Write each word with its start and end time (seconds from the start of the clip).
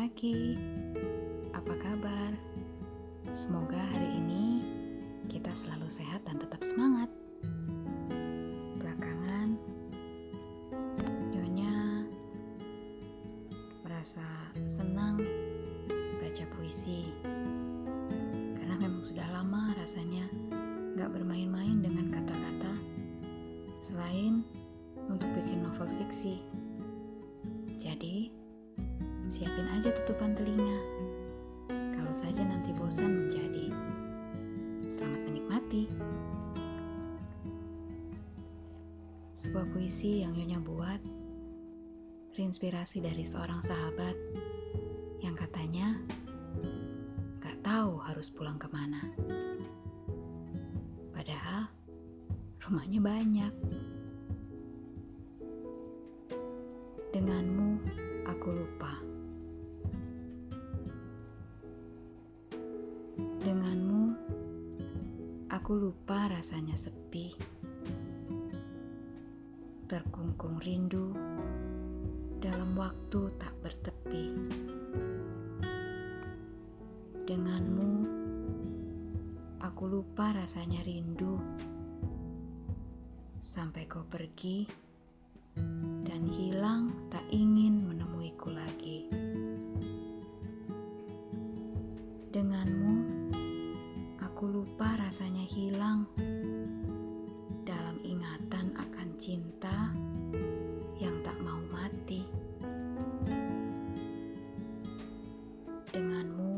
pagi. 0.00 0.56
Apa 1.52 1.76
kabar? 1.76 2.32
Semoga 3.36 3.76
hari 3.76 4.08
ini 4.16 4.64
kita 5.28 5.52
selalu 5.52 5.92
sehat 5.92 6.24
dan 6.24 6.40
tetap 6.40 6.64
semangat. 6.64 7.12
Belakangan, 8.80 9.60
Nyonya 11.28 12.08
merasa 13.84 14.24
senang 14.64 15.20
baca 16.16 16.44
puisi 16.56 17.04
karena 18.56 18.80
memang 18.80 19.04
sudah 19.04 19.28
lama 19.36 19.76
rasanya 19.76 20.24
nggak 20.96 21.12
bermain-main 21.12 21.84
dengan 21.84 22.08
kata-kata 22.08 22.72
selain 23.84 24.48
untuk 25.12 25.28
bikin 25.36 25.60
novel 25.60 25.92
fiksi. 26.00 26.40
Jadi, 27.76 28.40
siapin 29.30 29.70
aja 29.70 29.94
tutupan 29.94 30.34
telinga. 30.34 30.78
Kalau 31.70 32.10
saja 32.10 32.42
nanti 32.42 32.74
bosan 32.74 33.24
menjadi. 33.24 33.70
Selamat 34.82 35.22
menikmati. 35.30 35.86
Sebuah 39.38 39.70
puisi 39.70 40.26
yang 40.26 40.34
Nyonya 40.34 40.58
buat 40.58 40.98
terinspirasi 42.34 43.06
dari 43.06 43.22
seorang 43.22 43.62
sahabat 43.62 44.18
yang 45.22 45.38
katanya 45.38 45.94
gak 47.38 47.54
tahu 47.62 48.02
harus 48.02 48.34
pulang 48.34 48.58
ke 48.58 48.66
mana. 48.74 49.14
Padahal 51.14 51.70
rumahnya 52.66 52.98
banyak. 52.98 53.54
Denganmu 57.14 57.78
aku 58.26 58.48
lupa. 58.50 59.09
Aku 65.70 65.86
lupa 65.86 66.26
rasanya 66.26 66.74
sepi. 66.74 67.30
Terkungkung 69.86 70.58
rindu 70.58 71.14
dalam 72.42 72.74
waktu 72.74 73.30
tak 73.38 73.54
bertepi. 73.62 74.34
Denganmu 77.22 77.92
aku 79.62 79.82
lupa 79.86 80.34
rasanya 80.34 80.82
rindu 80.82 81.38
sampai 83.38 83.86
kau 83.86 84.02
pergi 84.02 84.66
dan 86.02 86.26
hilang 86.34 87.14
tak 87.14 87.22
ingin 87.30 87.86
menemuiku 87.86 88.50
lagi. 88.50 89.06
Denganmu, 92.34 93.19
aku 94.40 94.64
lupa 94.64 94.96
rasanya 94.96 95.44
hilang 95.44 96.08
dalam 97.68 98.00
ingatan 98.00 98.72
akan 98.72 99.08
cinta 99.20 99.92
yang 100.96 101.12
tak 101.20 101.36
mau 101.44 101.60
mati. 101.68 102.24
Denganmu, 105.92 106.56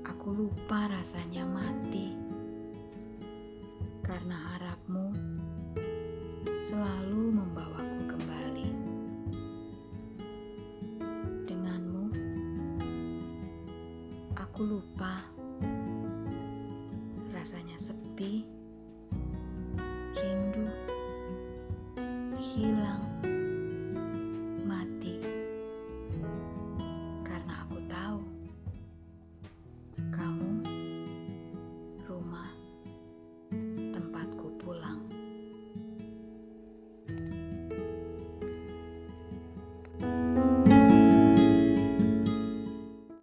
aku 0.00 0.28
lupa 0.32 0.88
rasanya 0.88 1.44
mati 1.44 2.16
karena 4.00 4.56
harapmu 4.56 5.12
selalu 6.64 7.36
membawaku 7.36 8.16
kembali. 8.16 8.68
Denganmu, 11.44 12.04
aku 14.40 14.60
lupa 14.64 15.35